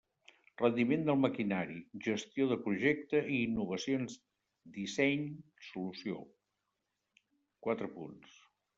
Rendiment 0.59 1.03
del 1.09 1.19
maquinari, 1.25 1.77
Gestió 2.07 2.47
de 2.53 2.57
projecte 2.69 3.21
i 3.35 3.39
Innovacions 3.43 4.17
disseny 4.81 5.31
solució: 5.71 6.21
quatre 7.69 7.95
punts. 7.97 8.45